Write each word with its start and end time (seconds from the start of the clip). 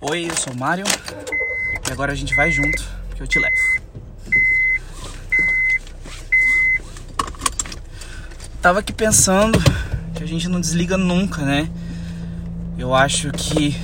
Oi, 0.00 0.26
eu 0.30 0.36
sou 0.36 0.52
o 0.52 0.56
Mário 0.56 0.84
e 1.88 1.90
agora 1.90 2.12
a 2.12 2.14
gente 2.14 2.32
vai 2.32 2.52
junto 2.52 2.84
que 3.16 3.20
eu 3.20 3.26
te 3.26 3.36
levo. 3.40 3.56
Tava 8.62 8.78
aqui 8.78 8.92
pensando 8.92 9.58
que 10.14 10.22
a 10.22 10.26
gente 10.26 10.48
não 10.48 10.60
desliga 10.60 10.96
nunca, 10.96 11.42
né? 11.42 11.68
Eu 12.78 12.94
acho 12.94 13.32
que. 13.32 13.76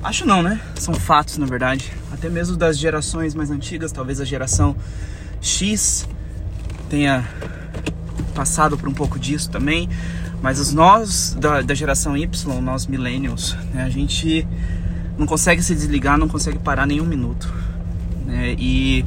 Acho 0.00 0.24
não, 0.24 0.44
né? 0.44 0.60
São 0.76 0.94
fatos, 0.94 1.38
na 1.38 1.46
verdade. 1.46 1.92
Até 2.12 2.28
mesmo 2.28 2.56
das 2.56 2.78
gerações 2.78 3.34
mais 3.34 3.50
antigas, 3.50 3.90
talvez 3.90 4.20
a 4.20 4.24
geração 4.24 4.76
X 5.40 6.06
tenha 6.88 7.28
passado 8.32 8.78
por 8.78 8.88
um 8.88 8.94
pouco 8.94 9.18
disso 9.18 9.50
também. 9.50 9.88
Mas 10.42 10.58
os 10.58 10.72
nós 10.72 11.36
da, 11.38 11.62
da 11.62 11.72
geração 11.72 12.16
Y, 12.16 12.60
nós 12.60 12.86
millennials, 12.86 13.56
né, 13.72 13.84
a 13.84 13.88
gente 13.88 14.46
não 15.16 15.24
consegue 15.24 15.62
se 15.62 15.72
desligar, 15.72 16.18
não 16.18 16.28
consegue 16.28 16.58
parar 16.58 16.84
nem 16.84 17.00
um 17.00 17.06
minuto. 17.06 17.52
Né? 18.26 18.56
E 18.58 19.04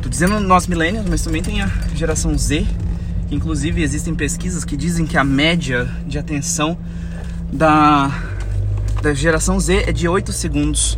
tô 0.00 0.08
dizendo 0.08 0.38
nós 0.38 0.68
millennials, 0.68 1.06
mas 1.08 1.22
também 1.22 1.42
tem 1.42 1.62
a 1.62 1.70
geração 1.96 2.38
Z, 2.38 2.64
que 3.28 3.34
inclusive 3.34 3.82
existem 3.82 4.14
pesquisas 4.14 4.64
que 4.64 4.76
dizem 4.76 5.04
que 5.04 5.18
a 5.18 5.24
média 5.24 5.90
de 6.06 6.16
atenção 6.16 6.78
da, 7.52 8.22
da 9.02 9.12
geração 9.12 9.58
Z 9.58 9.84
é 9.88 9.92
de 9.92 10.06
8 10.06 10.32
segundos. 10.32 10.96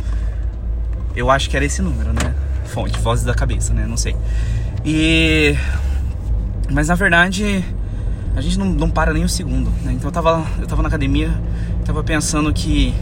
Eu 1.15 1.31
acho 1.31 1.49
que 1.49 1.55
era 1.55 1.65
esse 1.65 1.81
número, 1.81 2.13
né? 2.13 2.35
Fonte, 2.65 2.99
vozes 2.99 3.25
da 3.25 3.33
cabeça, 3.33 3.73
né? 3.73 3.87
Não 3.87 3.97
sei. 3.97 4.15
E. 4.85 5.55
Mas 6.69 6.87
na 6.87 6.95
verdade 6.95 7.63
a 8.35 8.41
gente 8.41 8.59
não, 8.59 8.65
não 8.65 8.89
para 8.89 9.13
nem 9.13 9.23
um 9.23 9.27
segundo, 9.27 9.69
né? 9.83 9.93
Então 9.93 10.07
eu 10.07 10.11
tava, 10.11 10.45
eu 10.59 10.67
tava 10.67 10.81
na 10.81 10.87
academia, 10.87 11.33
tava 11.85 12.03
pensando 12.03 12.51
que. 12.53 12.93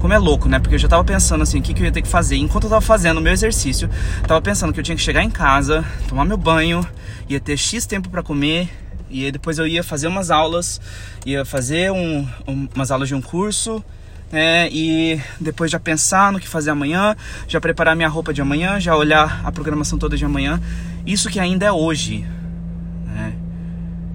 Como 0.00 0.12
é 0.12 0.18
louco, 0.18 0.48
né? 0.48 0.60
Porque 0.60 0.76
eu 0.76 0.78
já 0.78 0.86
tava 0.86 1.02
pensando 1.02 1.42
assim, 1.42 1.58
o 1.58 1.62
que, 1.62 1.74
que 1.74 1.80
eu 1.80 1.86
ia 1.86 1.90
ter 1.90 2.02
que 2.02 2.08
fazer. 2.08 2.36
Enquanto 2.36 2.64
eu 2.64 2.70
tava 2.70 2.80
fazendo 2.80 3.18
o 3.18 3.20
meu 3.20 3.32
exercício, 3.32 3.90
tava 4.28 4.40
pensando 4.40 4.72
que 4.72 4.78
eu 4.78 4.84
tinha 4.84 4.94
que 4.94 5.02
chegar 5.02 5.24
em 5.24 5.30
casa, 5.30 5.84
tomar 6.08 6.24
meu 6.24 6.36
banho, 6.36 6.86
ia 7.28 7.40
ter 7.40 7.56
X 7.56 7.84
tempo 7.84 8.08
para 8.08 8.22
comer, 8.22 8.70
e 9.10 9.32
depois 9.32 9.58
eu 9.58 9.66
ia 9.66 9.82
fazer 9.82 10.06
umas 10.06 10.30
aulas, 10.30 10.80
ia 11.26 11.44
fazer 11.44 11.90
um, 11.90 12.28
um, 12.46 12.68
umas 12.74 12.92
aulas 12.92 13.08
de 13.08 13.14
um 13.14 13.20
curso, 13.20 13.82
né? 14.30 14.68
E 14.70 15.20
depois 15.40 15.70
já 15.70 15.80
pensar 15.80 16.30
no 16.30 16.38
que 16.38 16.46
fazer 16.46 16.70
amanhã, 16.70 17.16
já 17.48 17.60
preparar 17.60 17.96
minha 17.96 18.08
roupa 18.08 18.32
de 18.32 18.40
amanhã, 18.40 18.78
já 18.78 18.94
olhar 18.94 19.40
a 19.44 19.50
programação 19.50 19.98
toda 19.98 20.16
de 20.16 20.24
amanhã. 20.24 20.60
Isso 21.04 21.28
que 21.28 21.40
ainda 21.40 21.66
é 21.66 21.72
hoje, 21.72 22.24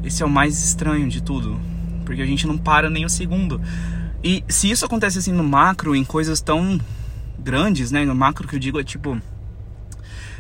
esse 0.03 0.21
é 0.21 0.25
o 0.25 0.29
mais 0.29 0.63
estranho 0.63 1.07
de 1.07 1.21
tudo, 1.21 1.59
porque 2.05 2.21
a 2.21 2.25
gente 2.25 2.45
não 2.45 2.57
para 2.57 2.89
nem 2.89 3.05
um 3.05 3.09
segundo. 3.09 3.61
E 4.23 4.43
se 4.47 4.69
isso 4.69 4.85
acontece 4.85 5.19
assim 5.19 5.31
no 5.31 5.43
macro, 5.43 5.95
em 5.95 6.03
coisas 6.03 6.41
tão 6.41 6.79
grandes, 7.39 7.91
né? 7.91 8.05
No 8.05 8.15
macro 8.15 8.47
que 8.47 8.55
eu 8.55 8.59
digo 8.59 8.79
é 8.79 8.83
tipo. 8.83 9.19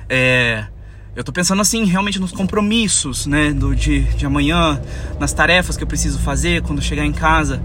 É, 0.09 0.65
eu 1.15 1.23
tô 1.23 1.31
pensando 1.31 1.61
assim, 1.61 1.85
realmente 1.85 2.19
nos 2.19 2.31
compromissos, 2.31 3.25
né? 3.25 3.51
Do, 3.51 3.75
de, 3.75 4.01
de 4.01 4.25
amanhã, 4.25 4.81
nas 5.19 5.33
tarefas 5.33 5.77
que 5.77 5.83
eu 5.83 5.87
preciso 5.87 6.17
fazer 6.19 6.61
quando 6.61 6.81
chegar 6.81 7.05
em 7.05 7.11
casa. 7.11 7.61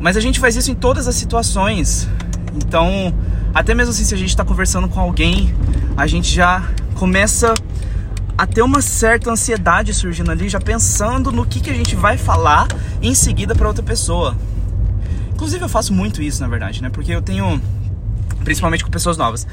Mas 0.00 0.16
a 0.16 0.20
gente 0.20 0.40
faz 0.40 0.56
isso 0.56 0.70
em 0.70 0.74
todas 0.74 1.06
as 1.06 1.14
situações. 1.14 2.08
Então, 2.54 3.14
até 3.54 3.74
mesmo 3.74 3.90
assim, 3.90 4.04
se 4.04 4.14
a 4.14 4.18
gente 4.18 4.36
tá 4.36 4.44
conversando 4.44 4.88
com 4.88 5.00
alguém, 5.00 5.54
a 5.96 6.06
gente 6.06 6.32
já 6.34 6.68
começa 6.94 7.54
a 8.36 8.46
ter 8.46 8.62
uma 8.62 8.82
certa 8.82 9.30
ansiedade 9.30 9.94
surgindo 9.94 10.30
ali, 10.30 10.48
já 10.48 10.60
pensando 10.60 11.30
no 11.30 11.46
que, 11.46 11.60
que 11.60 11.70
a 11.70 11.74
gente 11.74 11.94
vai 11.94 12.18
falar 12.18 12.66
em 13.00 13.14
seguida 13.14 13.54
para 13.54 13.68
outra 13.68 13.82
pessoa. 13.82 14.36
Inclusive 15.32 15.64
eu 15.64 15.68
faço 15.68 15.92
muito 15.92 16.22
isso, 16.22 16.40
na 16.40 16.48
verdade, 16.48 16.82
né? 16.82 16.90
Porque 16.90 17.12
eu 17.12 17.22
tenho, 17.22 17.60
principalmente 18.42 18.84
com 18.84 18.90
pessoas 18.90 19.16
novas, 19.16 19.46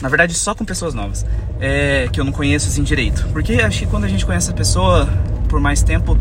na 0.00 0.08
verdade 0.08 0.34
só 0.34 0.54
com 0.54 0.64
pessoas 0.64 0.94
novas, 0.94 1.24
é, 1.60 2.08
que 2.12 2.20
eu 2.20 2.24
não 2.24 2.32
conheço 2.32 2.68
assim 2.68 2.82
direito. 2.82 3.26
Porque 3.32 3.54
acho 3.54 3.80
que 3.80 3.86
quando 3.86 4.04
a 4.04 4.08
gente 4.08 4.26
conhece 4.26 4.50
a 4.50 4.54
pessoa 4.54 5.08
por 5.48 5.60
mais 5.60 5.82
tempo 5.82 6.16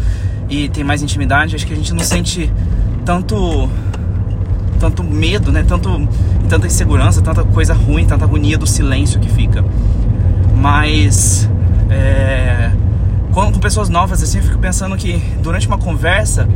e 0.49 0.69
tem 0.69 0.83
mais 0.83 1.01
intimidade, 1.01 1.55
acho 1.55 1.65
que 1.65 1.73
a 1.73 1.75
gente 1.75 1.93
não 1.93 2.03
sente 2.03 2.51
tanto 3.05 3.69
tanto 4.79 5.03
medo, 5.03 5.51
né? 5.51 5.63
Tanto 5.67 6.07
tanta 6.47 6.67
insegurança, 6.67 7.21
tanta 7.21 7.43
coisa 7.43 7.73
ruim, 7.73 8.05
tanta 8.05 8.25
agonia 8.25 8.57
do 8.57 8.67
silêncio 8.67 9.19
que 9.19 9.29
fica. 9.29 9.65
Mas 10.55 11.49
é, 11.89 12.71
com, 13.31 13.51
com 13.51 13.59
pessoas 13.59 13.89
novas 13.89 14.23
assim, 14.23 14.39
eu 14.39 14.43
fico 14.43 14.57
pensando 14.57 14.95
que 14.97 15.17
durante 15.41 15.67
uma 15.67 15.77
conversa 15.77 16.47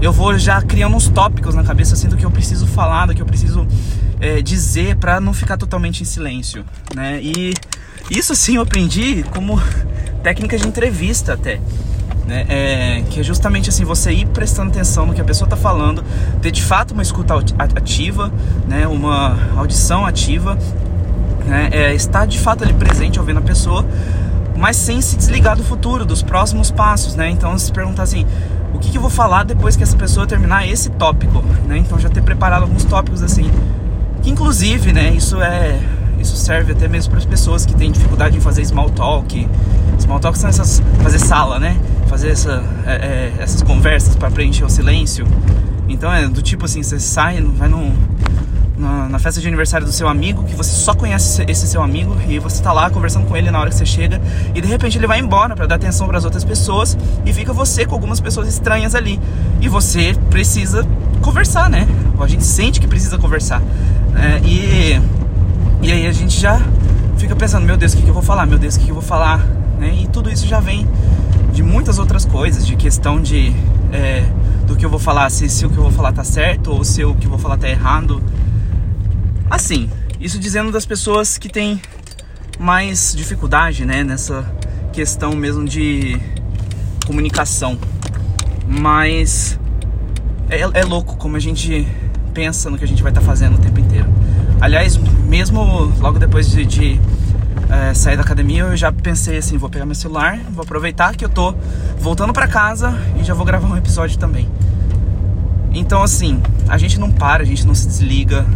eu 0.00 0.12
vou 0.12 0.38
já 0.38 0.62
criando 0.62 0.96
uns 0.96 1.08
tópicos 1.08 1.54
na 1.54 1.62
cabeça 1.62 1.94
assim 1.94 2.08
do 2.08 2.16
que 2.16 2.24
eu 2.24 2.30
preciso 2.30 2.66
falar, 2.66 3.06
do 3.06 3.14
que 3.14 3.20
eu 3.20 3.26
preciso 3.26 3.66
é, 4.20 4.40
dizer 4.40 4.96
para 4.96 5.20
não 5.20 5.34
ficar 5.34 5.56
totalmente 5.56 6.02
em 6.02 6.06
silêncio, 6.06 6.64
né? 6.94 7.20
E 7.22 7.52
isso 8.10 8.32
assim 8.32 8.56
eu 8.56 8.62
aprendi 8.62 9.24
como 9.30 9.60
técnica 10.22 10.56
de 10.56 10.66
entrevista 10.66 11.34
até. 11.34 11.60
Né? 12.26 12.46
É, 12.48 13.02
que 13.10 13.18
é 13.18 13.22
justamente 13.24 13.70
assim 13.70 13.84
você 13.84 14.12
ir 14.12 14.26
prestando 14.26 14.70
atenção 14.70 15.04
no 15.04 15.14
que 15.14 15.20
a 15.20 15.24
pessoa 15.24 15.46
está 15.46 15.56
falando, 15.56 16.04
ter 16.40 16.52
de 16.52 16.62
fato 16.62 16.92
uma 16.92 17.02
escuta 17.02 17.34
ativa, 17.58 18.32
né? 18.68 18.86
uma 18.86 19.36
audição 19.56 20.06
ativa, 20.06 20.56
né? 21.44 21.70
É, 21.72 21.94
estar 21.94 22.26
de 22.26 22.38
fato 22.38 22.62
ali 22.62 22.72
presente 22.72 23.18
ouvindo 23.18 23.38
a 23.38 23.42
pessoa 23.42 23.84
mas 24.60 24.76
sem 24.76 25.00
se 25.00 25.16
desligar 25.16 25.56
do 25.56 25.64
futuro, 25.64 26.04
dos 26.04 26.22
próximos 26.22 26.70
passos, 26.70 27.16
né? 27.16 27.30
Então 27.30 27.56
se 27.58 27.72
perguntar 27.72 28.02
assim, 28.02 28.26
o 28.74 28.78
que, 28.78 28.90
que 28.90 28.98
eu 28.98 29.00
vou 29.00 29.10
falar 29.10 29.42
depois 29.42 29.74
que 29.74 29.82
essa 29.82 29.96
pessoa 29.96 30.26
terminar 30.26 30.68
esse 30.68 30.90
tópico, 30.90 31.42
né? 31.66 31.78
Então 31.78 31.98
já 31.98 32.10
ter 32.10 32.22
preparado 32.22 32.62
alguns 32.62 32.84
tópicos 32.84 33.22
assim, 33.22 33.50
que 34.22 34.28
inclusive, 34.28 34.92
né? 34.92 35.12
Isso 35.12 35.40
é, 35.40 35.80
isso 36.20 36.36
serve 36.36 36.72
até 36.72 36.86
mesmo 36.86 37.10
para 37.10 37.18
as 37.18 37.24
pessoas 37.24 37.64
que 37.64 37.74
têm 37.74 37.90
dificuldade 37.90 38.36
em 38.36 38.40
fazer 38.40 38.62
small 38.66 38.90
talk. 38.90 39.48
Small 39.98 40.20
talk 40.20 40.36
são 40.36 40.50
essas, 40.50 40.82
fazer 41.02 41.18
sala, 41.18 41.58
né? 41.58 41.80
Fazer 42.06 42.28
essa, 42.28 42.62
é, 42.86 42.92
é, 42.92 43.32
essas 43.38 43.62
conversas 43.62 44.14
para 44.14 44.30
preencher 44.30 44.64
o 44.64 44.68
silêncio. 44.68 45.26
Então 45.88 46.12
é 46.12 46.28
do 46.28 46.42
tipo 46.42 46.66
assim, 46.66 46.82
você 46.82 47.00
sai, 47.00 47.40
vai 47.40 47.68
num 47.68 47.94
na, 48.80 49.18
festa 49.18 49.40
de 49.40 49.46
aniversário 49.46 49.86
do 49.86 49.92
seu 49.92 50.08
amigo, 50.08 50.44
que 50.44 50.54
você 50.54 50.70
só 50.70 50.94
conhece 50.94 51.44
esse 51.46 51.66
seu 51.66 51.82
amigo 51.82 52.16
e 52.26 52.38
você 52.38 52.62
tá 52.62 52.72
lá 52.72 52.88
conversando 52.90 53.26
com 53.26 53.36
ele 53.36 53.50
na 53.50 53.60
hora 53.60 53.68
que 53.68 53.76
você 53.76 53.84
chega 53.84 54.20
e 54.54 54.60
de 54.60 54.66
repente 54.66 54.96
ele 54.96 55.06
vai 55.06 55.20
embora 55.20 55.54
para 55.54 55.66
dar 55.66 55.74
atenção 55.74 56.06
para 56.06 56.16
as 56.16 56.24
outras 56.24 56.44
pessoas 56.44 56.96
e 57.24 57.32
fica 57.32 57.52
você 57.52 57.84
com 57.84 57.94
algumas 57.94 58.20
pessoas 58.20 58.48
estranhas 58.48 58.94
ali. 58.94 59.20
E 59.60 59.68
você 59.68 60.14
precisa 60.30 60.86
conversar, 61.20 61.68
né? 61.68 61.86
A 62.18 62.26
gente 62.26 62.44
sente 62.44 62.80
que 62.80 62.86
precisa 62.86 63.18
conversar. 63.18 63.62
É, 64.14 64.40
e, 64.46 65.00
e 65.82 65.92
aí 65.92 66.06
a 66.06 66.12
gente 66.12 66.38
já 66.38 66.60
fica 67.16 67.36
pensando, 67.36 67.64
meu 67.64 67.76
Deus, 67.76 67.92
o 67.92 67.96
que, 67.96 68.02
que 68.02 68.08
eu 68.08 68.14
vou 68.14 68.22
falar? 68.22 68.46
Meu 68.46 68.58
Deus, 68.58 68.76
o 68.76 68.78
que, 68.78 68.84
que 68.86 68.90
eu 68.90 68.94
vou 68.94 69.02
falar? 69.02 69.38
Né? 69.78 70.00
E 70.02 70.08
tudo 70.08 70.30
isso 70.30 70.46
já 70.46 70.60
vem 70.60 70.86
de 71.52 71.62
muitas 71.62 71.98
outras 71.98 72.24
coisas, 72.24 72.66
de 72.66 72.76
questão 72.76 73.20
de 73.20 73.54
é, 73.92 74.24
do 74.66 74.76
que 74.76 74.84
eu 74.84 74.90
vou 74.90 74.98
falar, 75.00 75.30
se, 75.30 75.48
se 75.48 75.66
o 75.66 75.70
que 75.70 75.76
eu 75.76 75.82
vou 75.82 75.92
falar 75.92 76.12
tá 76.12 76.24
certo 76.24 76.72
ou 76.72 76.84
se 76.84 77.04
o 77.04 77.14
que 77.14 77.26
eu 77.26 77.30
vou 77.30 77.38
falar 77.38 77.56
tá 77.56 77.68
errado. 77.68 78.22
Assim, 79.50 79.90
isso 80.20 80.38
dizendo 80.38 80.70
das 80.70 80.86
pessoas 80.86 81.36
que 81.36 81.48
têm 81.48 81.82
mais 82.56 83.12
dificuldade, 83.16 83.84
né, 83.84 84.04
nessa 84.04 84.44
questão 84.92 85.32
mesmo 85.32 85.64
de 85.64 86.16
comunicação. 87.04 87.76
Mas 88.68 89.58
é, 90.48 90.60
é 90.60 90.84
louco 90.84 91.16
como 91.16 91.36
a 91.36 91.40
gente 91.40 91.84
pensa 92.32 92.70
no 92.70 92.78
que 92.78 92.84
a 92.84 92.88
gente 92.88 93.02
vai 93.02 93.10
estar 93.10 93.20
tá 93.20 93.26
fazendo 93.26 93.56
o 93.56 93.58
tempo 93.58 93.80
inteiro. 93.80 94.06
Aliás, 94.60 94.96
mesmo 94.96 95.92
logo 95.98 96.20
depois 96.20 96.48
de, 96.48 96.64
de 96.64 97.00
é, 97.68 97.92
sair 97.92 98.16
da 98.16 98.22
academia, 98.22 98.62
eu 98.62 98.76
já 98.76 98.92
pensei 98.92 99.38
assim, 99.38 99.58
vou 99.58 99.68
pegar 99.68 99.84
meu 99.84 99.96
celular, 99.96 100.38
vou 100.52 100.62
aproveitar 100.62 101.16
que 101.16 101.24
eu 101.24 101.28
tô 101.28 101.54
voltando 101.98 102.32
para 102.32 102.46
casa 102.46 102.96
e 103.20 103.24
já 103.24 103.34
vou 103.34 103.44
gravar 103.44 103.66
um 103.66 103.76
episódio 103.76 104.16
também. 104.16 104.48
Então 105.72 106.02
assim, 106.02 106.40
a 106.68 106.78
gente 106.78 107.00
não 107.00 107.10
para, 107.10 107.42
a 107.42 107.46
gente 107.46 107.66
não 107.66 107.74
se 107.74 107.88
desliga, 107.88 108.46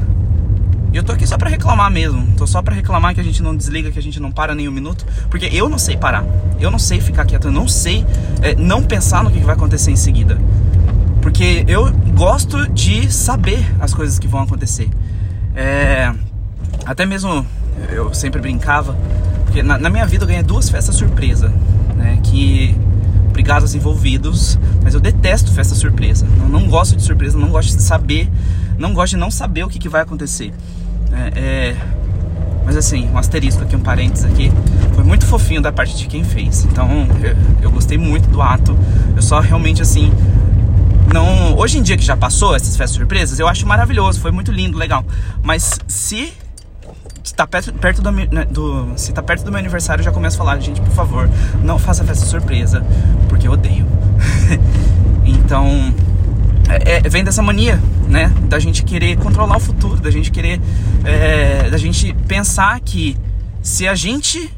e 0.94 0.96
eu 0.96 1.02
tô 1.02 1.10
aqui 1.10 1.26
só 1.26 1.36
para 1.36 1.50
reclamar 1.50 1.90
mesmo. 1.90 2.24
Tô 2.36 2.46
só 2.46 2.62
para 2.62 2.72
reclamar 2.72 3.16
que 3.16 3.20
a 3.20 3.24
gente 3.24 3.42
não 3.42 3.56
desliga, 3.56 3.90
que 3.90 3.98
a 3.98 4.02
gente 4.02 4.20
não 4.20 4.30
para 4.30 4.54
nem 4.54 4.68
um 4.68 4.70
minuto, 4.70 5.04
porque 5.28 5.46
eu 5.52 5.68
não 5.68 5.76
sei 5.76 5.96
parar. 5.96 6.24
Eu 6.60 6.70
não 6.70 6.78
sei 6.78 7.00
ficar 7.00 7.24
quieto, 7.24 7.48
eu 7.48 7.50
não 7.50 7.66
sei 7.66 8.06
é, 8.40 8.54
não 8.54 8.80
pensar 8.80 9.24
no 9.24 9.30
que 9.32 9.40
vai 9.40 9.56
acontecer 9.56 9.90
em 9.90 9.96
seguida. 9.96 10.40
Porque 11.20 11.64
eu 11.66 11.90
gosto 12.14 12.68
de 12.68 13.12
saber 13.12 13.58
as 13.80 13.92
coisas 13.92 14.20
que 14.20 14.28
vão 14.28 14.42
acontecer. 14.42 14.88
É, 15.56 16.14
até 16.86 17.04
mesmo 17.04 17.44
eu 17.88 18.14
sempre 18.14 18.40
brincava, 18.40 18.96
porque 19.46 19.64
na, 19.64 19.76
na 19.76 19.90
minha 19.90 20.06
vida 20.06 20.22
eu 20.22 20.28
ganhei 20.28 20.44
duas 20.44 20.70
festas 20.70 20.94
surpresa, 20.94 21.52
né? 21.96 22.20
Que 22.22 22.76
obrigado 23.30 23.62
aos 23.62 23.74
envolvidos, 23.74 24.56
mas 24.80 24.94
eu 24.94 25.00
detesto 25.00 25.50
festa 25.52 25.74
surpresa. 25.74 26.24
Eu 26.38 26.48
não 26.48 26.68
gosto 26.68 26.94
de 26.94 27.02
surpresa, 27.02 27.36
não 27.36 27.48
gosto 27.48 27.76
de 27.76 27.82
saber, 27.82 28.30
não 28.78 28.94
gosto 28.94 29.14
de 29.14 29.16
não 29.16 29.28
saber 29.32 29.64
o 29.64 29.68
que, 29.68 29.80
que 29.80 29.88
vai 29.88 30.00
acontecer. 30.00 30.54
É, 31.16 31.38
é, 31.38 31.76
mas 32.64 32.76
assim, 32.76 33.08
um 33.10 33.18
asterisco 33.18 33.62
aqui, 33.62 33.76
um 33.76 33.80
parênteses 33.80 34.24
aqui. 34.24 34.52
Foi 34.94 35.04
muito 35.04 35.26
fofinho 35.26 35.60
da 35.60 35.72
parte 35.72 35.96
de 35.96 36.06
quem 36.06 36.24
fez. 36.24 36.64
Então 36.64 36.88
eu, 37.22 37.36
eu 37.62 37.70
gostei 37.70 37.98
muito 37.98 38.28
do 38.28 38.40
ato. 38.40 38.76
Eu 39.14 39.22
só 39.22 39.40
realmente 39.40 39.82
assim 39.82 40.12
não, 41.14 41.56
hoje 41.56 41.78
em 41.78 41.82
dia 41.82 41.96
que 41.96 42.04
já 42.04 42.16
passou 42.16 42.56
essas 42.56 42.76
festas 42.76 42.96
surpresas, 42.96 43.38
eu 43.38 43.46
acho 43.46 43.64
maravilhoso, 43.66 44.20
foi 44.20 44.32
muito 44.32 44.50
lindo, 44.50 44.76
legal. 44.76 45.04
Mas 45.44 45.78
se 45.86 46.32
está 47.22 47.46
perto, 47.46 47.72
perto 47.74 48.02
do, 48.02 48.10
né, 48.10 48.44
do, 48.50 48.88
se 48.96 49.12
tá 49.12 49.22
perto 49.22 49.44
do 49.44 49.50
meu 49.52 49.60
aniversário, 49.60 50.00
eu 50.00 50.04
já 50.04 50.10
começo 50.10 50.36
a 50.36 50.38
falar, 50.38 50.58
gente, 50.58 50.80
por 50.80 50.90
favor, 50.90 51.30
não 51.62 51.78
faça 51.78 52.04
festa 52.04 52.26
surpresa, 52.26 52.84
porque 53.28 53.46
eu 53.46 53.52
odeio. 53.52 53.86
então, 55.24 55.94
é, 56.68 56.96
é, 56.96 57.08
vem 57.08 57.22
dessa 57.22 57.42
mania, 57.42 57.80
né, 58.08 58.28
da 58.48 58.58
gente 58.58 58.84
querer 58.84 59.16
controlar 59.16 59.56
o 59.56 59.60
futuro, 59.60 60.00
da 60.00 60.10
gente 60.10 60.30
querer, 60.30 60.60
é, 61.04 61.70
da 61.70 61.78
gente 61.78 62.12
pensar 62.26 62.78
que 62.80 63.16
se 63.62 63.88
a 63.88 63.94
gente 63.94 64.52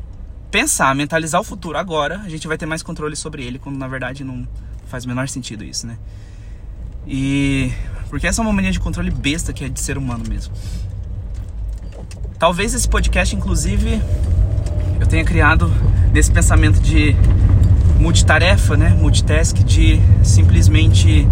pensar, 0.50 0.94
mentalizar 0.94 1.40
o 1.40 1.44
futuro 1.44 1.78
agora, 1.78 2.20
a 2.25 2.28
gente 2.28 2.46
vai 2.48 2.56
ter 2.56 2.66
mais 2.66 2.82
controle 2.82 3.14
sobre 3.14 3.44
ele, 3.44 3.58
quando 3.58 3.76
na 3.76 3.88
verdade 3.88 4.25
não 4.25 4.46
faz 4.87 5.04
o 5.04 5.08
menor 5.08 5.28
sentido 5.28 5.64
isso, 5.64 5.87
né? 5.87 5.96
E 7.06 7.70
porque 8.08 8.26
essa 8.26 8.40
é 8.40 8.43
uma 8.43 8.52
mania 8.52 8.72
de 8.72 8.81
controle 8.81 9.10
besta 9.10 9.52
que 9.52 9.64
é 9.64 9.69
de 9.69 9.81
ser 9.81 9.99
humano 9.99 10.25
mesmo. 10.28 10.54
Talvez 12.38 12.75
esse 12.75 12.88
podcast, 12.88 13.34
inclusive, 13.34 14.00
eu 15.00 15.06
tenha 15.06 15.25
criado 15.25 15.72
nesse 16.12 16.31
pensamento 16.31 16.81
de 16.81 17.16
multitarefa, 17.99 18.76
né? 18.76 18.90
Multitask, 18.90 19.56
de 19.58 20.00
simplesmente, 20.22 21.26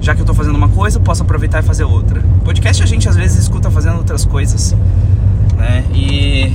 já 0.00 0.14
que 0.14 0.20
eu 0.20 0.24
tô 0.24 0.34
fazendo 0.34 0.56
uma 0.56 0.68
coisa, 0.68 1.00
posso 1.00 1.22
aproveitar 1.22 1.62
e 1.62 1.66
fazer 1.66 1.84
outra. 1.84 2.22
Podcast 2.44 2.82
a 2.82 2.86
gente 2.86 3.08
às 3.08 3.16
vezes 3.16 3.38
escuta 3.42 3.70
fazendo 3.70 3.98
outras 3.98 4.24
coisas, 4.24 4.74
né? 5.56 5.84
E 5.94 6.52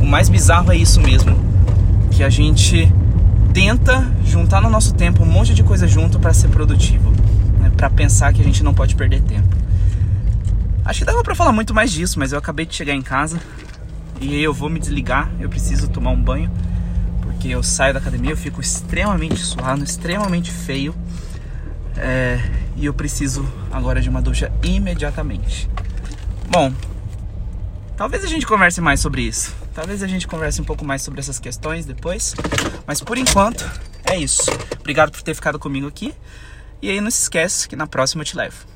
o 0.00 0.06
mais 0.06 0.28
bizarro 0.28 0.72
é 0.72 0.76
isso 0.76 1.00
mesmo, 1.00 1.36
que 2.10 2.22
a 2.22 2.30
gente 2.30 2.90
tenta 3.52 4.06
juntar 4.24 4.60
no 4.60 4.70
nosso 4.70 4.94
tempo 4.94 5.22
um 5.22 5.26
monte 5.26 5.54
de 5.54 5.62
coisa 5.62 5.86
junto 5.86 6.18
para 6.18 6.32
ser 6.32 6.48
produtivo, 6.48 7.10
né? 7.58 7.70
para 7.76 7.90
pensar 7.90 8.32
que 8.32 8.40
a 8.40 8.44
gente 8.44 8.62
não 8.62 8.72
pode 8.72 8.94
perder 8.94 9.20
tempo. 9.22 9.56
Acho 10.84 11.00
que 11.00 11.04
dava 11.04 11.22
para 11.22 11.34
falar 11.34 11.52
muito 11.52 11.74
mais 11.74 11.90
disso, 11.90 12.18
mas 12.18 12.32
eu 12.32 12.38
acabei 12.38 12.66
de 12.66 12.74
chegar 12.74 12.94
em 12.94 13.02
casa 13.02 13.38
e 14.20 14.42
eu 14.42 14.52
vou 14.52 14.68
me 14.68 14.78
desligar. 14.78 15.30
Eu 15.38 15.48
preciso 15.48 15.88
tomar 15.88 16.10
um 16.10 16.20
banho 16.20 16.50
porque 17.22 17.48
eu 17.48 17.62
saio 17.62 17.94
da 17.94 18.00
academia, 18.00 18.32
eu 18.32 18.36
fico 18.36 18.60
extremamente 18.60 19.40
suado, 19.40 19.82
extremamente 19.82 20.50
feio. 20.50 20.94
É, 21.96 22.40
e 22.76 22.86
eu 22.86 22.94
preciso 22.94 23.46
agora 23.70 24.00
de 24.00 24.08
uma 24.08 24.22
ducha 24.22 24.52
imediatamente. 24.62 25.68
Bom, 26.48 26.72
talvez 27.96 28.24
a 28.24 28.28
gente 28.28 28.46
converse 28.46 28.80
mais 28.80 29.00
sobre 29.00 29.22
isso. 29.22 29.54
Talvez 29.74 30.02
a 30.02 30.06
gente 30.06 30.26
converse 30.26 30.60
um 30.60 30.64
pouco 30.64 30.84
mais 30.84 31.02
sobre 31.02 31.20
essas 31.20 31.38
questões 31.38 31.86
depois. 31.86 32.34
Mas 32.86 33.00
por 33.00 33.16
enquanto, 33.16 33.68
é 34.04 34.16
isso. 34.16 34.50
Obrigado 34.78 35.12
por 35.12 35.22
ter 35.22 35.34
ficado 35.34 35.58
comigo 35.58 35.86
aqui. 35.86 36.14
E 36.82 36.90
aí 36.90 37.00
não 37.00 37.10
se 37.10 37.22
esquece 37.22 37.68
que 37.68 37.76
na 37.76 37.86
próxima 37.86 38.22
eu 38.22 38.26
te 38.26 38.36
levo. 38.36 38.66